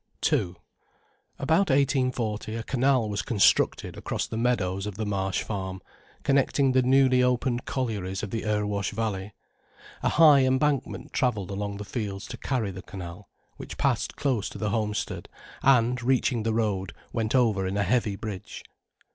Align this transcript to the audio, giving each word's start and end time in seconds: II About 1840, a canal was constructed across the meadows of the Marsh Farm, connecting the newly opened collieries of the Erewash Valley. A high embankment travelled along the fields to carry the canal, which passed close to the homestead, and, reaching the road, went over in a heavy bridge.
II 0.33 0.55
About 1.37 1.69
1840, 1.69 2.55
a 2.55 2.63
canal 2.63 3.07
was 3.07 3.21
constructed 3.21 3.95
across 3.95 4.25
the 4.25 4.35
meadows 4.35 4.87
of 4.87 4.95
the 4.95 5.05
Marsh 5.05 5.43
Farm, 5.43 5.79
connecting 6.23 6.71
the 6.71 6.81
newly 6.81 7.21
opened 7.21 7.65
collieries 7.65 8.23
of 8.23 8.31
the 8.31 8.41
Erewash 8.43 8.89
Valley. 8.93 9.35
A 10.01 10.09
high 10.09 10.39
embankment 10.43 11.13
travelled 11.13 11.51
along 11.51 11.77
the 11.77 11.85
fields 11.85 12.25
to 12.29 12.37
carry 12.37 12.71
the 12.71 12.81
canal, 12.81 13.29
which 13.57 13.77
passed 13.77 14.15
close 14.15 14.49
to 14.49 14.57
the 14.57 14.71
homestead, 14.71 15.29
and, 15.61 16.01
reaching 16.01 16.41
the 16.41 16.53
road, 16.55 16.93
went 17.13 17.35
over 17.35 17.67
in 17.67 17.77
a 17.77 17.83
heavy 17.83 18.15
bridge. 18.15 18.63